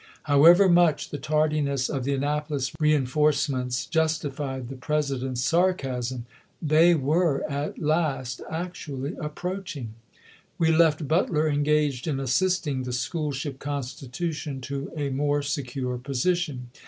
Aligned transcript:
However 0.23 0.67
much 0.67 1.11
the 1.11 1.19
tardiness 1.19 1.87
of 1.87 2.05
the 2.05 2.15
Annapolis 2.15 2.71
reenforcements 2.79 3.85
justified 3.85 4.67
the 4.69 4.75
President's 4.75 5.43
sarcasm, 5.43 6.25
they 6.59 6.95
were 6.95 7.43
at 7.47 7.77
last 7.77 8.41
actually 8.49 9.13
approaching. 9.21 9.93
We 10.57 10.71
left 10.71 11.07
Butler 11.07 11.47
engaged 11.47 12.07
in 12.07 12.19
assisting 12.19 12.81
the 12.81 12.93
school 12.93 13.31
ship 13.31 13.59
Consti 13.59 14.09
tution 14.09 14.59
to 14.63 14.91
a 14.97 15.09
more 15.09 15.43
secure 15.43 15.99
position. 15.99 16.69